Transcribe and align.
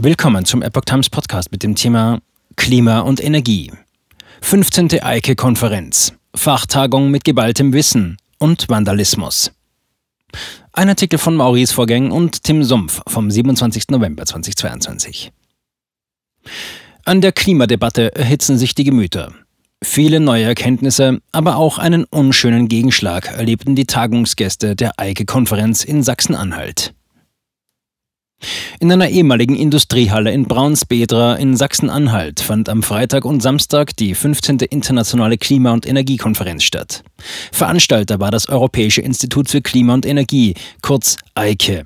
Willkommen 0.00 0.44
zum 0.44 0.62
Epoch 0.62 0.84
Times 0.84 1.10
Podcast 1.10 1.50
mit 1.50 1.64
dem 1.64 1.74
Thema 1.74 2.20
Klima 2.54 3.00
und 3.00 3.20
Energie. 3.20 3.72
15. 4.42 5.02
EIKE-Konferenz. 5.02 6.12
Fachtagung 6.36 7.10
mit 7.10 7.24
geballtem 7.24 7.72
Wissen 7.72 8.16
und 8.38 8.68
Vandalismus. 8.68 9.50
Ein 10.72 10.88
Artikel 10.88 11.18
von 11.18 11.34
Maurice 11.34 11.74
Vorgäng 11.74 12.12
und 12.12 12.44
Tim 12.44 12.62
Sumpf 12.62 13.02
vom 13.08 13.28
27. 13.28 13.88
November 13.88 14.24
2022. 14.24 15.32
An 17.04 17.20
der 17.20 17.32
Klimadebatte 17.32 18.14
erhitzen 18.14 18.56
sich 18.56 18.76
die 18.76 18.84
Gemüter. 18.84 19.32
Viele 19.82 20.20
neue 20.20 20.44
Erkenntnisse, 20.44 21.18
aber 21.32 21.56
auch 21.56 21.78
einen 21.78 22.04
unschönen 22.04 22.68
Gegenschlag 22.68 23.32
erlebten 23.36 23.74
die 23.74 23.86
Tagungsgäste 23.86 24.76
der 24.76 24.92
EIKE-Konferenz 24.96 25.82
in 25.82 26.04
Sachsen-Anhalt. 26.04 26.94
In 28.80 28.92
einer 28.92 29.08
ehemaligen 29.08 29.56
Industriehalle 29.56 30.30
in 30.30 30.44
Braunsbedra 30.44 31.34
in 31.34 31.56
Sachsen-Anhalt 31.56 32.38
fand 32.38 32.68
am 32.68 32.84
Freitag 32.84 33.24
und 33.24 33.42
Samstag 33.42 33.96
die 33.96 34.14
15. 34.14 34.58
Internationale 34.70 35.36
Klima- 35.36 35.72
und 35.72 35.84
Energiekonferenz 35.84 36.62
statt. 36.62 37.02
Veranstalter 37.50 38.20
war 38.20 38.30
das 38.30 38.48
Europäische 38.48 39.00
Institut 39.00 39.48
für 39.48 39.62
Klima 39.62 39.94
und 39.94 40.06
Energie, 40.06 40.54
kurz 40.80 41.16
EIKE. 41.34 41.82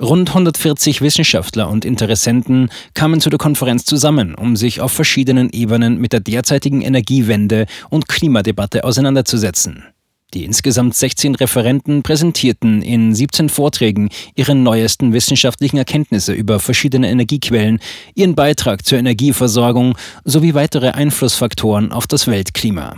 Rund 0.00 0.28
140 0.28 1.00
Wissenschaftler 1.00 1.68
und 1.68 1.84
Interessenten 1.84 2.70
kamen 2.94 3.20
zu 3.20 3.30
der 3.30 3.38
Konferenz 3.38 3.84
zusammen, 3.84 4.36
um 4.36 4.54
sich 4.54 4.80
auf 4.80 4.92
verschiedenen 4.92 5.50
Ebenen 5.50 5.98
mit 5.98 6.12
der 6.12 6.20
derzeitigen 6.20 6.82
Energiewende 6.82 7.66
und 7.90 8.06
Klimadebatte 8.06 8.84
auseinanderzusetzen. 8.84 9.84
Die 10.34 10.44
insgesamt 10.44 10.94
16 10.94 11.36
Referenten 11.36 12.02
präsentierten 12.02 12.82
in 12.82 13.14
17 13.14 13.48
Vorträgen 13.48 14.10
ihre 14.34 14.54
neuesten 14.54 15.14
wissenschaftlichen 15.14 15.78
Erkenntnisse 15.78 16.34
über 16.34 16.60
verschiedene 16.60 17.10
Energiequellen, 17.10 17.80
ihren 18.14 18.34
Beitrag 18.34 18.84
zur 18.84 18.98
Energieversorgung 18.98 19.96
sowie 20.24 20.52
weitere 20.52 20.90
Einflussfaktoren 20.90 21.92
auf 21.92 22.06
das 22.06 22.26
Weltklima. 22.26 22.96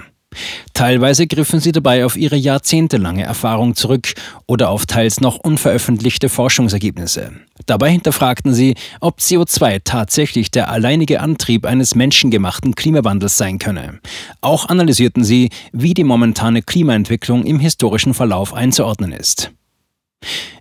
Teilweise 0.74 1.26
griffen 1.26 1.60
sie 1.60 1.72
dabei 1.72 2.04
auf 2.04 2.16
ihre 2.16 2.36
jahrzehntelange 2.36 3.24
Erfahrung 3.24 3.74
zurück 3.74 4.14
oder 4.46 4.70
auf 4.70 4.86
teils 4.86 5.20
noch 5.20 5.36
unveröffentlichte 5.36 6.28
Forschungsergebnisse. 6.28 7.32
Dabei 7.66 7.90
hinterfragten 7.90 8.54
sie, 8.54 8.74
ob 9.00 9.18
CO2 9.18 9.80
tatsächlich 9.84 10.50
der 10.50 10.70
alleinige 10.70 11.20
Antrieb 11.20 11.66
eines 11.66 11.94
menschengemachten 11.94 12.74
Klimawandels 12.74 13.36
sein 13.36 13.58
könne. 13.58 14.00
Auch 14.40 14.68
analysierten 14.68 15.24
sie, 15.24 15.50
wie 15.72 15.94
die 15.94 16.04
momentane 16.04 16.62
Klimaentwicklung 16.62 17.44
im 17.44 17.58
historischen 17.58 18.14
Verlauf 18.14 18.54
einzuordnen 18.54 19.12
ist. 19.12 19.50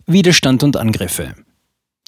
Widerstand 0.06 0.64
und 0.64 0.78
Angriffe. 0.78 1.36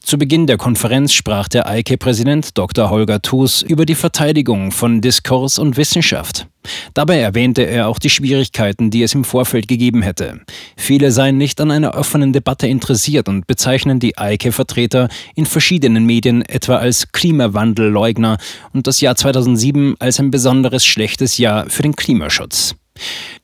Zu 0.03 0.17
Beginn 0.17 0.47
der 0.47 0.57
Konferenz 0.57 1.13
sprach 1.13 1.47
der 1.47 1.67
EIKE-Präsident 1.67 2.57
Dr. 2.57 2.89
Holger 2.89 3.21
Thus 3.21 3.61
über 3.61 3.85
die 3.85 3.95
Verteidigung 3.95 4.71
von 4.71 4.99
Diskurs 4.99 5.57
und 5.57 5.77
Wissenschaft. 5.77 6.47
Dabei 6.93 7.19
erwähnte 7.19 7.61
er 7.61 7.87
auch 7.87 7.99
die 7.99 8.09
Schwierigkeiten, 8.09 8.91
die 8.91 9.03
es 9.03 9.13
im 9.13 9.23
Vorfeld 9.23 9.67
gegeben 9.67 10.01
hätte. 10.01 10.41
Viele 10.75 11.11
seien 11.11 11.37
nicht 11.37 11.61
an 11.61 11.71
einer 11.71 11.95
offenen 11.95 12.33
Debatte 12.33 12.67
interessiert 12.67 13.29
und 13.29 13.47
bezeichnen 13.47 13.99
die 13.99 14.17
EIKE-Vertreter 14.17 15.07
in 15.35 15.45
verschiedenen 15.45 16.05
Medien 16.05 16.41
etwa 16.41 16.77
als 16.77 17.11
Klimawandelleugner 17.11 18.37
und 18.73 18.87
das 18.87 19.01
Jahr 19.01 19.15
2007 19.15 19.95
als 19.99 20.19
ein 20.19 20.31
besonderes 20.31 20.85
schlechtes 20.85 21.37
Jahr 21.37 21.69
für 21.69 21.83
den 21.83 21.95
Klimaschutz. 21.95 22.75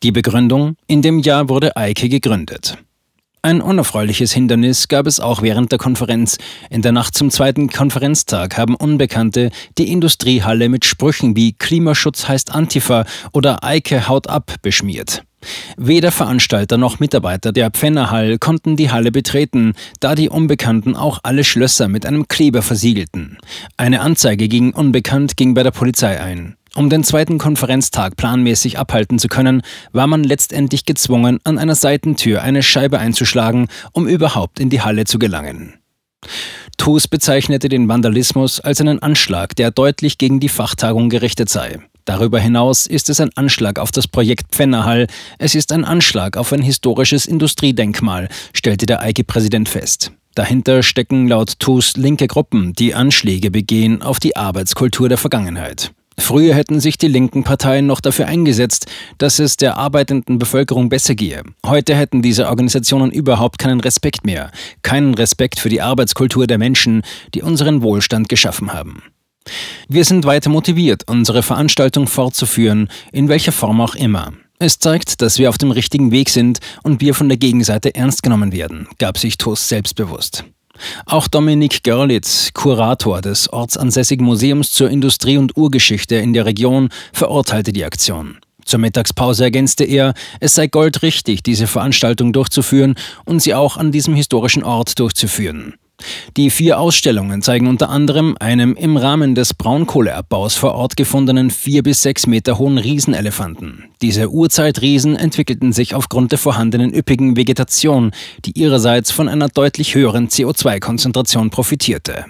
Die 0.04 0.12
Begründung, 0.12 0.76
in 0.88 1.02
dem 1.02 1.20
Jahr 1.20 1.50
wurde 1.50 1.78
EIKE 1.78 2.10
gegründet. 2.10 2.78
Ein 3.44 3.62
unerfreuliches 3.62 4.34
Hindernis 4.34 4.88
gab 4.88 5.08
es 5.08 5.20
auch 5.20 5.42
während 5.42 5.72
der 5.72 5.80
Konferenz. 5.80 6.38
In 6.70 6.82
der 6.82 6.92
Nacht 6.92 7.16
zum 7.16 7.30
zweiten 7.32 7.70
Konferenztag 7.70 8.58
haben 8.58 8.76
Unbekannte 8.76 9.52
die 9.78 9.92
Industriehalle 9.92 10.70
mit 10.70 10.86
Sprüchen 10.86 11.36
wie 11.36 11.54
Klimaschutz 11.54 12.28
heißt 12.28 12.54
Antifa 12.54 13.06
oder 13.32 13.64
Eike 13.64 14.08
haut 14.08 14.28
ab 14.28 14.56
beschmiert. 14.64 15.24
Weder 15.78 16.12
Veranstalter 16.12 16.78
noch 16.78 17.00
Mitarbeiter 17.00 17.54
der 17.54 17.70
Pfennerhall 17.70 18.40
konnten 18.40 18.76
die 18.76 18.92
Halle 18.92 19.12
betreten, 19.12 19.74
da 20.00 20.16
die 20.16 20.30
Unbekannten 20.30 20.96
auch 20.96 21.20
alle 21.24 21.44
Schlösser 21.44 21.88
mit 21.88 22.06
einem 22.06 22.28
Kleber 22.28 22.64
versiegelten. 22.64 23.38
Eine 23.78 24.02
Anzeige 24.02 24.48
gegen 24.48 24.74
Unbekannt 24.74 25.38
ging 25.38 25.54
bei 25.54 25.64
der 25.64 25.72
Polizei 25.72 26.20
ein. 26.20 26.57
Um 26.78 26.92
den 26.92 27.04
zweiten 27.04 27.40
Konferenztag 27.40 28.18
planmäßig 28.18 28.78
abhalten 28.78 29.18
zu 29.18 29.30
können, 29.30 29.64
war 29.94 30.06
man 30.06 30.24
letztendlich 30.24 30.86
gezwungen, 30.86 31.40
an 31.44 31.58
einer 31.58 31.74
Seitentür 31.74 32.44
eine 32.44 32.62
Scheibe 32.62 33.00
einzuschlagen, 33.00 33.68
um 33.94 34.08
überhaupt 34.08 34.60
in 34.60 34.70
die 34.70 34.82
Halle 34.82 35.06
zu 35.06 35.18
gelangen. 35.18 35.80
TUS 36.78 37.08
bezeichnete 37.08 37.68
den 37.68 37.88
Vandalismus 37.88 38.60
als 38.60 38.80
einen 38.80 39.02
Anschlag, 39.02 39.56
der 39.56 39.72
deutlich 39.72 40.20
gegen 40.20 40.40
die 40.40 40.50
Fachtagung 40.50 41.10
gerichtet 41.10 41.50
sei. 41.50 41.80
Darüber 42.06 42.40
hinaus 42.40 42.86
ist 42.86 43.10
es 43.10 43.20
ein 43.20 43.32
Anschlag 43.36 43.80
auf 43.80 43.90
das 43.90 44.08
Projekt 44.08 44.52
Pfennerhall, 44.52 45.08
es 45.40 45.56
ist 45.56 45.72
ein 45.72 45.84
Anschlag 45.84 46.38
auf 46.38 46.54
ein 46.54 46.62
historisches 46.62 47.26
Industriedenkmal, 47.26 48.30
stellte 48.54 48.86
der 48.86 49.02
EIGE-Präsident 49.02 49.68
fest. 49.68 50.12
Dahinter 50.36 50.84
stecken 50.84 51.28
laut 51.28 51.58
TUS 51.58 51.98
linke 51.98 52.28
Gruppen, 52.28 52.74
die 52.74 52.94
Anschläge 52.94 53.50
begehen 53.50 54.04
auf 54.04 54.20
die 54.20 54.36
Arbeitskultur 54.36 55.10
der 55.10 55.18
Vergangenheit. 55.18 55.92
Früher 56.20 56.56
hätten 56.56 56.80
sich 56.80 56.98
die 56.98 57.08
linken 57.08 57.44
Parteien 57.44 57.86
noch 57.86 58.02
dafür 58.02 58.28
eingesetzt, 58.28 58.88
dass 59.18 59.40
es 59.40 59.56
der 59.56 59.78
arbeitenden 59.78 60.40
Bevölkerung 60.40 60.90
besser 60.90 61.16
gehe. 61.16 61.44
Heute 61.66 61.96
hätten 61.96 62.22
diese 62.22 62.48
Organisationen 62.48 63.12
überhaupt 63.12 63.60
keinen 63.60 63.80
Respekt 63.80 64.26
mehr, 64.26 64.52
keinen 64.82 65.14
Respekt 65.14 65.60
für 65.60 65.70
die 65.70 65.82
Arbeitskultur 65.82 66.48
der 66.48 66.58
Menschen, 66.58 67.04
die 67.34 67.44
unseren 67.44 67.82
Wohlstand 67.82 68.30
geschaffen 68.30 68.74
haben. 68.74 69.04
Wir 69.88 70.04
sind 70.04 70.26
weiter 70.26 70.50
motiviert, 70.50 71.04
unsere 71.08 71.44
Veranstaltung 71.44 72.08
fortzuführen, 72.08 72.90
in 73.12 73.30
welcher 73.30 73.54
Form 73.54 73.80
auch 73.80 73.96
immer. 73.96 74.34
Es 74.60 74.80
zeigt, 74.80 75.22
dass 75.22 75.38
wir 75.38 75.50
auf 75.50 75.60
dem 75.60 75.72
richtigen 75.72 76.12
Weg 76.12 76.30
sind 76.30 76.60
und 76.84 77.00
wir 77.00 77.14
von 77.14 77.30
der 77.30 77.38
Gegenseite 77.38 77.94
ernst 77.94 78.24
genommen 78.24 78.52
werden, 78.52 78.88
gab 78.98 79.18
sich 79.20 79.38
TOS 79.38 79.70
selbstbewusst. 79.70 80.46
Auch 81.06 81.28
Dominik 81.28 81.84
Görlitz, 81.84 82.52
Kurator 82.54 83.22
des 83.22 83.52
ortsansässigen 83.52 84.26
Museums 84.26 84.72
zur 84.72 84.90
Industrie- 84.90 85.38
und 85.38 85.56
Urgeschichte 85.58 86.16
in 86.16 86.34
der 86.34 86.46
Region, 86.46 86.90
verurteilte 87.14 87.74
die 87.74 87.86
Aktion. 87.86 88.38
Zur 88.66 88.80
Mittagspause 88.80 89.46
ergänzte 89.46 89.86
er, 89.86 90.14
es 90.42 90.54
sei 90.54 90.68
goldrichtig, 90.68 91.42
diese 91.42 91.68
Veranstaltung 91.68 92.34
durchzuführen 92.34 92.96
und 93.24 93.42
sie 93.42 93.54
auch 93.54 93.78
an 93.78 93.94
diesem 93.94 94.14
historischen 94.14 94.64
Ort 94.64 95.00
durchzuführen. 95.00 95.76
Die 96.36 96.52
vier 96.52 96.80
Ausstellungen 96.80 97.42
zeigen 97.42 97.68
unter 97.68 97.90
anderem 97.90 98.36
einem 98.40 98.76
im 98.76 98.98
Rahmen 98.98 99.34
des 99.34 99.54
Braunkohleabbaus 99.54 100.56
vor 100.56 100.76
Ort 100.76 100.96
gefundenen 100.96 101.50
vier 101.50 101.82
bis 101.82 102.04
sechs 102.04 102.28
Meter 102.28 102.60
hohen 102.60 102.78
Riesenelefanten. 102.78 103.86
Diese 104.02 104.30
Urzeitriesen 104.30 105.16
entwickelten 105.16 105.74
sich 105.74 105.96
aufgrund 105.96 106.32
der 106.32 106.40
vorhandenen 106.40 106.94
üppigen 106.94 107.36
Vegetation, 107.36 108.12
die 108.46 108.52
ihrerseits 108.52 109.12
von 109.12 109.28
einer 109.28 109.48
deutlich 109.48 109.96
höheren 109.96 110.28
CO2-Konzentration 110.28 111.50
profitierte. 111.50 112.26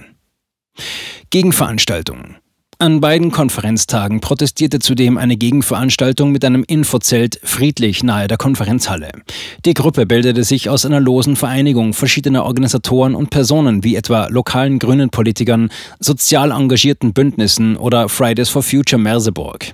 Gegenveranstaltung 1.29 2.35
an 2.79 3.01
beiden 3.01 3.31
Konferenztagen 3.31 4.21
protestierte 4.21 4.79
zudem 4.79 5.17
eine 5.17 5.35
Gegenveranstaltung 5.35 6.31
mit 6.31 6.45
einem 6.45 6.63
Infozelt 6.63 7.39
friedlich 7.43 8.03
nahe 8.03 8.27
der 8.27 8.38
Konferenzhalle. 8.38 9.11
Die 9.65 9.73
Gruppe 9.73 10.05
bildete 10.05 10.43
sich 10.43 10.69
aus 10.69 10.85
einer 10.85 10.99
losen 10.99 11.35
Vereinigung 11.35 11.93
verschiedener 11.93 12.45
Organisatoren 12.45 13.15
und 13.15 13.29
Personen 13.29 13.83
wie 13.83 13.95
etwa 13.95 14.27
lokalen 14.27 14.79
grünen 14.79 15.09
Politikern, 15.09 15.69
sozial 15.99 16.51
engagierten 16.51 17.13
Bündnissen 17.13 17.77
oder 17.77 18.09
Fridays 18.09 18.49
for 18.49 18.61
Future 18.61 19.01
Merseburg. 19.01 19.73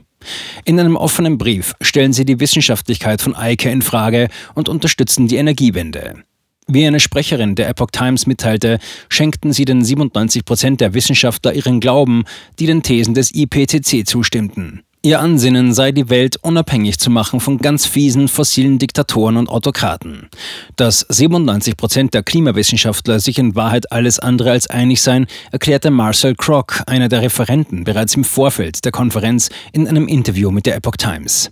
In 0.64 0.80
einem 0.80 0.96
offenen 0.96 1.38
Brief 1.38 1.74
stellen 1.82 2.14
sie 2.14 2.26
die 2.26 2.40
Wissenschaftlichkeit 2.40 3.22
von 3.22 3.36
Eike 3.36 3.70
in 3.70 3.82
Frage 3.82 4.30
und 4.54 4.70
unterstützen 4.70 5.28
die 5.28 5.36
Energiewende. 5.36 6.24
Wie 6.68 6.86
eine 6.86 7.00
Sprecherin 7.00 7.56
der 7.56 7.70
Epoch 7.70 7.92
Times 7.92 8.26
mitteilte, 8.26 8.80
schenkten 9.10 9.52
sie 9.52 9.66
den 9.66 9.84
97 9.84 10.46
Prozent 10.46 10.82
der 10.82 10.94
Wissenschaftler 10.94 11.54
ihren 11.54 11.80
Glauben, 11.80 12.24
die 12.60 12.66
den 12.66 12.84
Thesen 12.84 13.14
des 13.14 13.34
IPCC 13.34 14.08
zustimmten. 14.08 14.84
Ihr 15.06 15.20
Ansinnen 15.20 15.74
sei, 15.74 15.92
die 15.92 16.10
Welt 16.10 16.38
unabhängig 16.38 16.98
zu 16.98 17.10
machen 17.10 17.42
von 17.42 17.58
ganz 17.58 17.86
fiesen 17.86 18.30
fossilen 18.30 18.80
Diktatoren 18.80 19.36
und 19.36 19.50
Autokraten. 19.50 20.30
Dass 20.78 21.06
97 21.10 21.76
Prozent 21.76 22.14
der 22.14 22.24
Klimawissenschaftler 22.24 23.20
sich 23.20 23.38
in 23.38 23.54
Wahrheit 23.54 23.92
alles 23.92 24.20
andere 24.20 24.52
als 24.52 24.68
einig 24.68 25.02
seien, 25.02 25.28
erklärte 25.52 25.92
Marcel 25.92 26.36
Kroc, 26.36 26.84
einer 26.88 27.10
der 27.10 27.22
Referenten, 27.22 27.84
bereits 27.84 28.16
im 28.16 28.24
Vorfeld 28.24 28.86
der 28.86 28.94
Konferenz 28.94 29.50
in 29.74 29.90
einem 29.90 30.08
Interview 30.08 30.52
mit 30.52 30.66
der 30.66 30.78
Epoch 30.78 30.96
Times. 30.96 31.52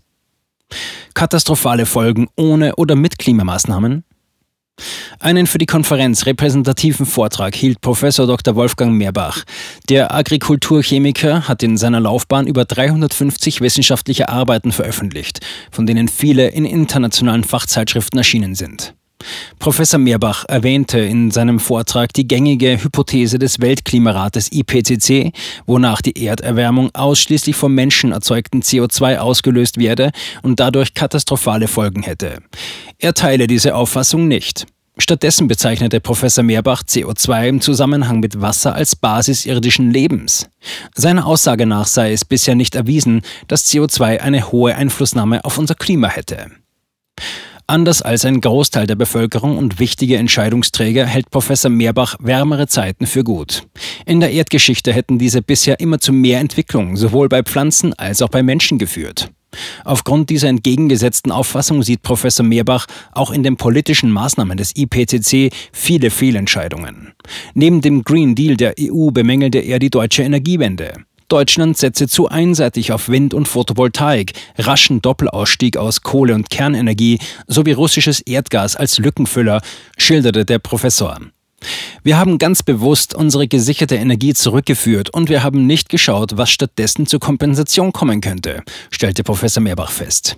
Katastrophale 1.13 1.85
Folgen 1.85 2.29
ohne 2.37 2.77
oder 2.77 2.95
mit 2.95 3.19
Klimamaßnahmen? 3.19 4.05
Einen 5.21 5.45
für 5.45 5.59
die 5.59 5.67
Konferenz 5.67 6.25
repräsentativen 6.25 7.05
Vortrag 7.05 7.55
hielt 7.55 7.79
Professor 7.81 8.25
Dr. 8.25 8.55
Wolfgang 8.55 8.93
Mehrbach. 8.93 9.43
Der 9.87 10.13
Agrikulturchemiker 10.15 11.47
hat 11.47 11.61
in 11.61 11.77
seiner 11.77 11.99
Laufbahn 11.99 12.47
über 12.47 12.65
350 12.65 13.61
wissenschaftliche 13.61 14.29
Arbeiten 14.29 14.71
veröffentlicht, 14.71 15.39
von 15.71 15.85
denen 15.85 16.07
viele 16.07 16.47
in 16.47 16.65
internationalen 16.65 17.43
Fachzeitschriften 17.43 18.17
erschienen 18.17 18.55
sind. 18.55 18.95
Professor 19.59 19.99
Meerbach 19.99 20.45
erwähnte 20.47 20.99
in 20.99 21.31
seinem 21.31 21.59
Vortrag 21.59 22.13
die 22.13 22.27
gängige 22.27 22.83
Hypothese 22.83 23.39
des 23.39 23.59
Weltklimarates 23.59 24.51
IPCC, 24.51 25.31
wonach 25.65 26.01
die 26.01 26.25
Erderwärmung 26.25 26.89
ausschließlich 26.93 27.55
vom 27.55 27.73
Menschen 27.73 28.11
erzeugten 28.11 28.61
CO2 28.61 29.17
ausgelöst 29.17 29.77
werde 29.77 30.11
und 30.41 30.59
dadurch 30.59 30.93
katastrophale 30.93 31.67
Folgen 31.67 32.03
hätte. 32.03 32.39
Er 32.99 33.13
teile 33.13 33.47
diese 33.47 33.75
Auffassung 33.75 34.27
nicht. 34.27 34.65
Stattdessen 34.97 35.47
bezeichnete 35.47 36.01
Professor 36.01 36.43
Meerbach 36.43 36.83
CO2 36.83 37.47
im 37.47 37.61
Zusammenhang 37.61 38.19
mit 38.19 38.41
Wasser 38.41 38.75
als 38.75 38.95
Basis 38.95 39.45
irdischen 39.45 39.89
Lebens. 39.89 40.49
Seiner 40.93 41.25
Aussage 41.25 41.65
nach 41.65 41.87
sei 41.87 42.11
es 42.11 42.25
bisher 42.25 42.55
nicht 42.55 42.75
erwiesen, 42.75 43.21
dass 43.47 43.65
CO2 43.71 44.19
eine 44.19 44.51
hohe 44.51 44.75
Einflussnahme 44.75 45.43
auf 45.45 45.57
unser 45.57 45.75
Klima 45.75 46.09
hätte. 46.09 46.51
Anders 47.71 48.01
als 48.01 48.25
ein 48.25 48.41
Großteil 48.41 48.85
der 48.85 48.97
Bevölkerung 48.97 49.57
und 49.57 49.79
wichtige 49.79 50.17
Entscheidungsträger 50.17 51.05
hält 51.05 51.31
Professor 51.31 51.71
Meerbach 51.71 52.17
wärmere 52.19 52.67
Zeiten 52.67 53.07
für 53.07 53.23
gut. 53.23 53.63
In 54.05 54.19
der 54.19 54.33
Erdgeschichte 54.33 54.91
hätten 54.91 55.17
diese 55.17 55.41
bisher 55.41 55.79
immer 55.79 55.97
zu 55.97 56.11
mehr 56.11 56.41
Entwicklung, 56.41 56.97
sowohl 56.97 57.29
bei 57.29 57.43
Pflanzen 57.43 57.93
als 57.93 58.21
auch 58.21 58.27
bei 58.27 58.43
Menschen 58.43 58.77
geführt. 58.77 59.31
Aufgrund 59.85 60.29
dieser 60.29 60.49
entgegengesetzten 60.49 61.31
Auffassung 61.31 61.81
sieht 61.81 62.01
Professor 62.01 62.45
Meerbach 62.45 62.87
auch 63.13 63.31
in 63.31 63.41
den 63.41 63.55
politischen 63.55 64.11
Maßnahmen 64.11 64.57
des 64.57 64.75
IPCC 64.75 65.53
viele 65.71 66.09
Fehlentscheidungen. 66.09 67.13
Neben 67.53 67.79
dem 67.79 68.03
Green 68.03 68.35
Deal 68.35 68.57
der 68.57 68.75
EU 68.81 69.11
bemängelte 69.11 69.59
er 69.59 69.79
die 69.79 69.89
deutsche 69.89 70.23
Energiewende. 70.23 71.05
Deutschland 71.31 71.77
setze 71.77 72.07
zu 72.07 72.27
einseitig 72.27 72.91
auf 72.91 73.07
Wind- 73.07 73.33
und 73.33 73.47
Photovoltaik, 73.47 74.33
raschen 74.57 75.01
Doppelausstieg 75.01 75.77
aus 75.77 76.01
Kohle- 76.01 76.35
und 76.35 76.49
Kernenergie 76.49 77.19
sowie 77.47 77.71
russisches 77.71 78.19
Erdgas 78.19 78.75
als 78.75 78.97
Lückenfüller, 78.97 79.61
schilderte 79.97 80.43
der 80.43 80.59
Professor. 80.59 81.17
Wir 82.03 82.17
haben 82.17 82.37
ganz 82.37 82.63
bewusst 82.63 83.13
unsere 83.13 83.47
gesicherte 83.47 83.95
Energie 83.95 84.33
zurückgeführt 84.33 85.11
und 85.11 85.29
wir 85.29 85.41
haben 85.41 85.67
nicht 85.67 85.87
geschaut, 85.89 86.35
was 86.35 86.49
stattdessen 86.49 87.05
zur 87.05 87.19
Kompensation 87.19 87.93
kommen 87.93 88.19
könnte, 88.19 88.63
stellte 88.89 89.23
Professor 89.23 89.63
Mehrbach 89.63 89.91
fest. 89.91 90.37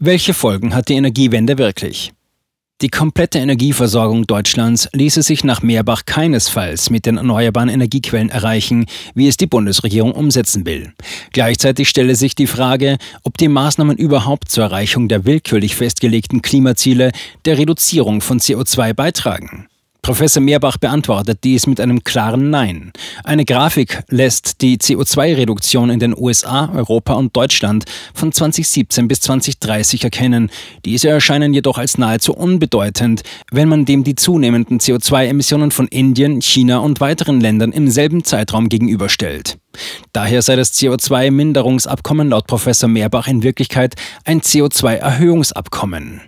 Welche 0.00 0.34
Folgen 0.34 0.74
hat 0.74 0.88
die 0.88 0.94
Energiewende 0.94 1.58
wirklich? 1.58 2.12
Die 2.80 2.90
komplette 2.90 3.40
Energieversorgung 3.40 4.28
Deutschlands 4.28 4.88
ließe 4.92 5.22
sich 5.22 5.42
nach 5.42 5.62
Meerbach 5.62 6.04
keinesfalls 6.06 6.90
mit 6.90 7.06
den 7.06 7.16
erneuerbaren 7.16 7.68
Energiequellen 7.68 8.30
erreichen, 8.30 8.86
wie 9.16 9.26
es 9.26 9.36
die 9.36 9.48
Bundesregierung 9.48 10.12
umsetzen 10.12 10.64
will. 10.64 10.92
Gleichzeitig 11.32 11.88
stelle 11.88 12.14
sich 12.14 12.36
die 12.36 12.46
Frage, 12.46 12.98
ob 13.24 13.36
die 13.36 13.48
Maßnahmen 13.48 13.96
überhaupt 13.96 14.52
zur 14.52 14.62
Erreichung 14.62 15.08
der 15.08 15.24
willkürlich 15.24 15.74
festgelegten 15.74 16.40
Klimaziele 16.40 17.10
der 17.46 17.58
Reduzierung 17.58 18.20
von 18.20 18.38
CO2 18.38 18.94
beitragen. 18.94 19.66
Professor 20.08 20.42
Meerbach 20.42 20.78
beantwortet 20.78 21.40
dies 21.44 21.66
mit 21.66 21.82
einem 21.82 22.02
klaren 22.02 22.48
Nein. 22.48 22.92
Eine 23.24 23.44
Grafik 23.44 24.04
lässt 24.08 24.62
die 24.62 24.78
CO2-Reduktion 24.78 25.90
in 25.90 26.00
den 26.00 26.16
USA, 26.16 26.70
Europa 26.74 27.12
und 27.12 27.36
Deutschland 27.36 27.84
von 28.14 28.32
2017 28.32 29.06
bis 29.06 29.20
2030 29.20 30.04
erkennen. 30.04 30.50
Diese 30.86 31.10
erscheinen 31.10 31.52
jedoch 31.52 31.76
als 31.76 31.98
nahezu 31.98 32.32
unbedeutend, 32.32 33.20
wenn 33.52 33.68
man 33.68 33.84
dem 33.84 34.02
die 34.02 34.14
zunehmenden 34.14 34.80
CO2-Emissionen 34.80 35.72
von 35.72 35.86
Indien, 35.88 36.40
China 36.40 36.78
und 36.78 37.02
weiteren 37.02 37.42
Ländern 37.42 37.72
im 37.72 37.90
selben 37.90 38.24
Zeitraum 38.24 38.70
gegenüberstellt. 38.70 39.58
Daher 40.14 40.40
sei 40.40 40.56
das 40.56 40.72
CO2-Minderungsabkommen 40.72 42.30
laut 42.30 42.46
Professor 42.46 42.88
Meerbach 42.88 43.28
in 43.28 43.42
Wirklichkeit 43.42 43.94
ein 44.24 44.40
CO2-Erhöhungsabkommen. 44.40 46.22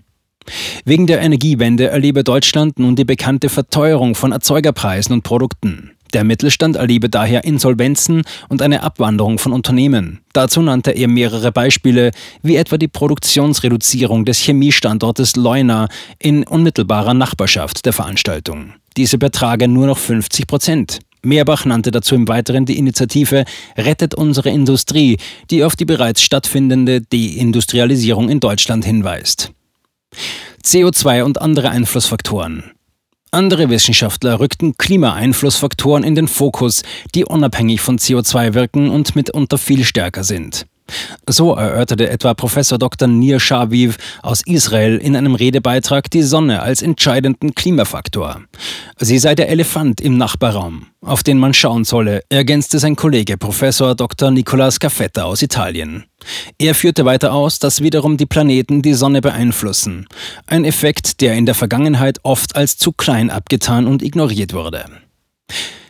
Wegen 0.84 1.06
der 1.06 1.20
Energiewende 1.20 1.88
erlebe 1.88 2.24
Deutschland 2.24 2.78
nun 2.78 2.96
die 2.96 3.04
bekannte 3.04 3.48
Verteuerung 3.48 4.14
von 4.14 4.32
Erzeugerpreisen 4.32 5.12
und 5.12 5.22
Produkten. 5.22 5.92
Der 6.12 6.24
Mittelstand 6.24 6.74
erlebe 6.74 7.08
daher 7.08 7.44
Insolvenzen 7.44 8.22
und 8.48 8.62
eine 8.62 8.82
Abwanderung 8.82 9.38
von 9.38 9.52
Unternehmen. 9.52 10.20
Dazu 10.32 10.60
nannte 10.60 10.90
er 10.90 11.06
mehrere 11.06 11.52
Beispiele, 11.52 12.10
wie 12.42 12.56
etwa 12.56 12.78
die 12.78 12.88
Produktionsreduzierung 12.88 14.24
des 14.24 14.38
Chemiestandortes 14.40 15.36
Leuna 15.36 15.88
in 16.18 16.44
unmittelbarer 16.44 17.14
Nachbarschaft 17.14 17.86
der 17.86 17.92
Veranstaltung. 17.92 18.72
Diese 18.96 19.18
betrage 19.18 19.68
nur 19.68 19.86
noch 19.86 19.98
50 19.98 20.48
Prozent. 20.48 20.98
Meerbach 21.22 21.64
nannte 21.64 21.90
dazu 21.90 22.14
im 22.14 22.26
Weiteren 22.26 22.64
die 22.64 22.78
Initiative 22.78 23.44
Rettet 23.76 24.14
unsere 24.14 24.50
Industrie, 24.50 25.18
die 25.50 25.62
auf 25.62 25.76
die 25.76 25.84
bereits 25.84 26.22
stattfindende 26.22 27.02
Deindustrialisierung 27.02 28.30
in 28.30 28.40
Deutschland 28.40 28.84
hinweist. 28.84 29.52
CO2 30.64 31.22
und 31.22 31.40
andere 31.40 31.70
Einflussfaktoren. 31.70 32.72
Andere 33.32 33.70
Wissenschaftler 33.70 34.40
rückten 34.40 34.76
Klimaeinflussfaktoren 34.76 36.02
in 36.02 36.16
den 36.16 36.26
Fokus, 36.26 36.82
die 37.14 37.24
unabhängig 37.24 37.80
von 37.80 37.98
CO2 37.98 38.54
wirken 38.54 38.90
und 38.90 39.14
mitunter 39.14 39.56
viel 39.56 39.84
stärker 39.84 40.24
sind. 40.24 40.66
So 41.28 41.54
erörterte 41.54 42.08
etwa 42.08 42.34
Professor 42.34 42.78
Dr. 42.78 43.08
Nir 43.08 43.40
Shaviv 43.40 43.98
aus 44.22 44.42
Israel 44.46 44.96
in 44.98 45.16
einem 45.16 45.34
Redebeitrag 45.34 46.10
die 46.10 46.22
Sonne 46.22 46.62
als 46.62 46.82
entscheidenden 46.82 47.54
Klimafaktor. 47.54 48.42
Sie 48.98 49.18
sei 49.18 49.34
der 49.34 49.48
Elefant 49.48 50.00
im 50.00 50.16
Nachbarraum, 50.16 50.86
auf 51.00 51.22
den 51.22 51.38
man 51.38 51.54
schauen 51.54 51.84
solle, 51.84 52.22
ergänzte 52.28 52.78
sein 52.78 52.96
Kollege 52.96 53.36
Professor 53.36 53.94
Dr. 53.94 54.30
Nicolas 54.30 54.80
Caffetta 54.80 55.24
aus 55.24 55.42
Italien. 55.42 56.04
Er 56.58 56.74
führte 56.74 57.04
weiter 57.04 57.32
aus, 57.32 57.58
dass 57.58 57.82
wiederum 57.82 58.16
die 58.16 58.26
Planeten 58.26 58.82
die 58.82 58.94
Sonne 58.94 59.20
beeinflussen. 59.20 60.06
Ein 60.46 60.64
Effekt, 60.64 61.20
der 61.20 61.34
in 61.34 61.46
der 61.46 61.54
Vergangenheit 61.54 62.18
oft 62.22 62.56
als 62.56 62.76
zu 62.76 62.92
klein 62.92 63.30
abgetan 63.30 63.86
und 63.86 64.02
ignoriert 64.02 64.52
wurde. 64.52 64.84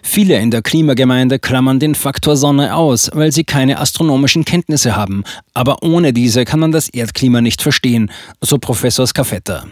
Viele 0.03 0.39
in 0.39 0.51
der 0.51 0.63
Klimagemeinde 0.63 1.39
klammern 1.39 1.79
den 1.79 1.95
Faktor 1.95 2.37
Sonne 2.37 2.75
aus, 2.75 3.11
weil 3.15 3.33
sie 3.33 3.45
keine 3.45 3.79
astronomischen 3.79 4.45
Kenntnisse 4.45 4.97
haben. 4.97 5.25
Aber 5.55 5.83
ohne 5.83 6.13
diese 6.13 6.45
kann 6.45 6.61
man 6.61 6.73
das 6.73 6.89
Erdklima 6.89 7.41
nicht 7.41 7.63
verstehen, 7.63 8.11
so 8.41 8.59
Professor 8.59 9.07
Skafetta. 9.07 9.67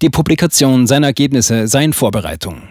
Die 0.00 0.10
Publikation 0.10 0.86
seiner 0.86 1.08
Ergebnisse 1.08 1.66
sei 1.66 1.84
in 1.84 1.92
Vorbereitung. 1.92 2.62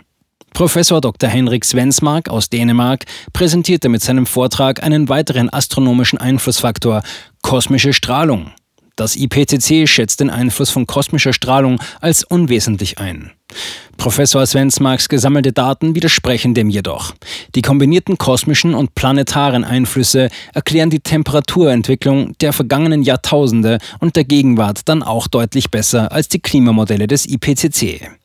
Professor 0.53 1.01
Dr. 1.01 1.29
Henrik 1.29 1.65
Svensmark 1.65 2.29
aus 2.29 2.49
Dänemark 2.49 3.05
präsentierte 3.33 3.89
mit 3.89 4.01
seinem 4.01 4.25
Vortrag 4.25 4.81
einen 4.81 5.09
weiteren 5.09 5.49
astronomischen 5.49 6.19
Einflussfaktor, 6.19 7.03
kosmische 7.41 7.93
Strahlung. 7.93 8.51
Das 8.97 9.15
IPCC 9.15 9.87
schätzt 9.87 10.19
den 10.21 10.31
Einfluss 10.31 10.71
von 10.71 10.87
kosmischer 10.87 11.31
Strahlung 11.31 11.79
als 12.01 12.23
unwesentlich 12.23 12.97
ein. 12.97 13.31
Professor 13.95 14.43
Svensmarks 14.45 15.07
gesammelte 15.07 15.53
Daten 15.53 15.93
widersprechen 15.93 16.55
dem 16.55 16.69
jedoch. 16.69 17.13
Die 17.53 17.61
kombinierten 17.61 18.17
kosmischen 18.17 18.73
und 18.73 18.95
planetaren 18.95 19.63
Einflüsse 19.63 20.29
erklären 20.51 20.89
die 20.89 20.99
Temperaturentwicklung 20.99 22.33
der 22.39 22.53
vergangenen 22.53 23.03
Jahrtausende 23.03 23.77
und 23.99 24.15
der 24.15 24.23
Gegenwart 24.23 24.81
dann 24.89 25.03
auch 25.03 25.27
deutlich 25.27 25.69
besser 25.69 26.11
als 26.11 26.27
die 26.27 26.39
Klimamodelle 26.39 27.05
des 27.05 27.27
IPCC. 27.27 28.17